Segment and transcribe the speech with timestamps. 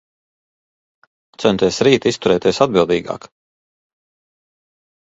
[1.43, 3.31] Centies rīt izturēties atbildīgāk.